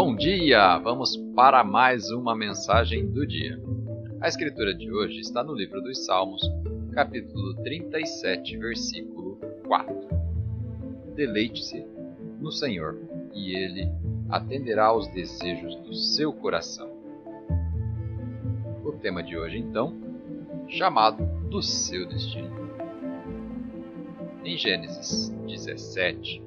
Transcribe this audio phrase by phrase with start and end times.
[0.00, 0.78] Bom dia!
[0.78, 3.60] Vamos para mais uma mensagem do dia.
[4.20, 6.40] A escritura de hoje está no livro dos Salmos,
[6.92, 10.08] capítulo 37, versículo 4.
[11.16, 11.84] Deleite-se
[12.38, 12.96] no Senhor,
[13.34, 13.90] e Ele
[14.30, 16.88] atenderá aos desejos do seu coração.
[18.84, 19.96] O tema de hoje, então,
[20.68, 22.70] chamado do seu destino.
[24.44, 26.40] Em Gênesis 17,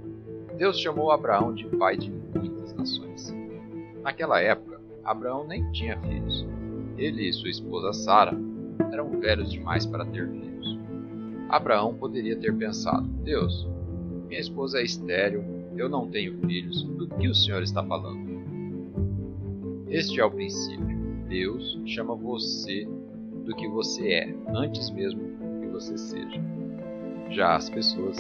[0.58, 3.11] Deus chamou Abraão de pai de muitas nações.
[4.04, 6.46] Naquela época, Abraão nem tinha filhos.
[6.98, 8.38] Ele e sua esposa Sara
[8.92, 10.80] eram velhos demais para ter filhos.
[11.50, 13.68] Abraão poderia ter pensado: Deus,
[14.28, 15.44] minha esposa é estéril,
[15.76, 18.32] eu não tenho filhos, do que o Senhor está falando?
[19.90, 21.02] Este é o princípio.
[21.28, 22.88] Deus chama você
[23.46, 25.22] do que você é, antes mesmo
[25.62, 26.42] que você seja.
[27.30, 28.18] Já as pessoas,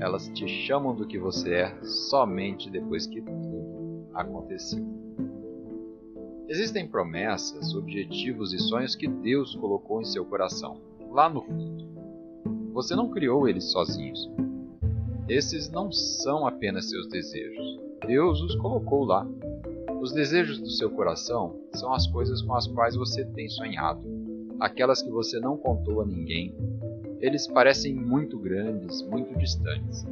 [0.00, 4.82] elas te chamam do que você é somente depois que tudo aconteceu.
[6.48, 10.78] Existem promessas, objetivos e sonhos que Deus colocou em seu coração,
[11.10, 11.88] lá no fundo.
[12.72, 14.28] Você não criou eles sozinhos.
[15.28, 17.78] Esses não são apenas seus desejos.
[18.06, 19.24] Deus os colocou lá.
[20.00, 24.02] Os desejos do seu coração são as coisas com as quais você tem sonhado,
[24.58, 26.54] aquelas que você não contou a ninguém,
[27.20, 30.06] eles parecem muito grandes, muito distantes.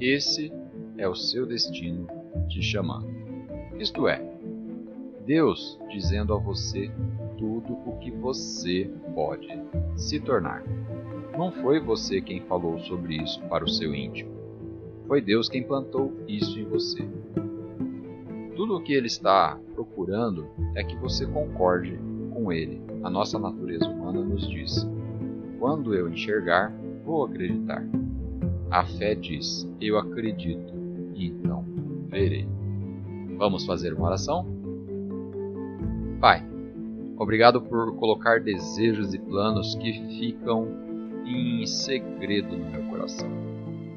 [0.00, 0.52] Esse
[0.98, 2.06] é o seu destino
[2.48, 3.08] te chamando.
[3.78, 4.20] Isto é,
[5.24, 6.90] Deus dizendo a você
[7.38, 9.48] tudo o que você pode
[9.96, 10.62] se tornar.
[11.38, 14.30] Não foi você quem falou sobre isso para o seu íntimo.
[15.06, 17.08] Foi Deus quem plantou isso em você.
[18.56, 21.98] Tudo o que Ele está procurando é que você concorde
[22.34, 22.82] com Ele.
[23.02, 24.86] A nossa natureza humana nos diz:
[25.60, 26.72] quando eu enxergar,
[27.04, 27.84] vou acreditar.
[28.70, 30.72] A fé diz: Eu acredito,
[31.14, 31.62] e então
[32.08, 32.48] verei.
[33.36, 34.46] Vamos fazer uma oração?
[36.18, 36.42] Pai,
[37.16, 40.66] obrigado por colocar desejos e planos que ficam
[41.26, 43.30] em segredo no meu coração.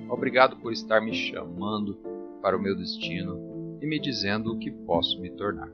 [0.09, 1.97] Obrigado por estar me chamando
[2.41, 5.71] para o meu destino e me dizendo o que posso me tornar.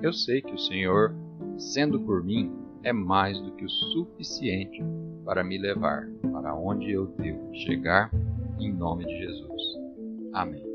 [0.00, 1.12] Eu sei que o Senhor,
[1.56, 4.82] sendo por mim, é mais do que o suficiente
[5.24, 8.10] para me levar para onde eu devo chegar,
[8.58, 9.62] em nome de Jesus.
[10.32, 10.67] Amém.